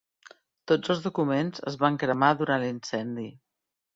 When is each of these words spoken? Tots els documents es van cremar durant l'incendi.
Tots 0.71 0.91
els 0.93 1.03
documents 1.07 1.61
es 1.73 1.77
van 1.85 2.01
cremar 2.05 2.31
durant 2.39 2.65
l'incendi. 2.65 3.29